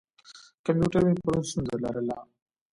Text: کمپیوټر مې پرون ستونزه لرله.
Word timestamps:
کمپیوټر 0.65 1.01
مې 1.07 1.13
پرون 1.23 1.43
ستونزه 1.49 1.75
لرله. 1.83 2.17